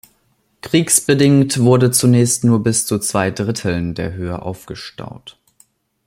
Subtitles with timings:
[0.61, 5.37] Kriegsbedingt wurde zunächst nur bis zu zwei Dritteln der Höhe aufgestaut.